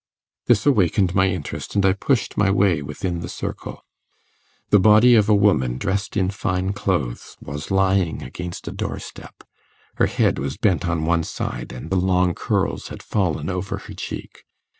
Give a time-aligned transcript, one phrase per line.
[0.47, 3.85] This awakened my interest, and I pushed my way within the circle.
[4.71, 9.43] The body of a woman, dressed in fine clothes, was lying against a door step.
[9.97, 13.93] Her head was bent on one side, and the long curls had fallen over her
[13.93, 14.43] cheek.